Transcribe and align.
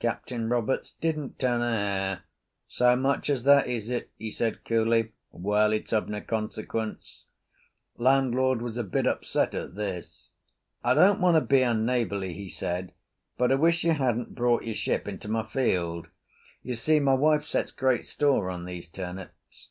Captain 0.00 0.50
Roberts 0.50 0.92
didn't 1.00 1.38
turn 1.38 1.62
a 1.62 1.74
hair. 1.78 2.24
"So 2.68 2.94
much 2.94 3.30
as 3.30 3.44
that, 3.44 3.66
is 3.66 3.88
it?" 3.88 4.10
he 4.18 4.30
said 4.30 4.66
coolly. 4.66 5.12
"Well, 5.30 5.72
it's 5.72 5.94
of 5.94 6.10
no 6.10 6.20
consequence." 6.20 7.24
Landlord 7.96 8.60
was 8.60 8.76
a 8.76 8.84
bit 8.84 9.06
upset 9.06 9.54
at 9.54 9.74
this. 9.74 10.28
"I 10.84 10.92
don't 10.92 11.22
want 11.22 11.36
to 11.36 11.40
be 11.40 11.62
unneighbourly," 11.62 12.34
he 12.34 12.50
said, 12.50 12.92
"but 13.38 13.50
I 13.50 13.54
wish 13.54 13.82
you 13.82 13.92
hadn't 13.92 14.34
brought 14.34 14.64
your 14.64 14.74
ship 14.74 15.08
into 15.08 15.28
my 15.28 15.42
field. 15.46 16.08
You 16.62 16.74
see, 16.74 17.00
my 17.00 17.14
wife 17.14 17.46
sets 17.46 17.70
great 17.70 18.04
store 18.04 18.50
on 18.50 18.66
these 18.66 18.86
turnips." 18.86 19.70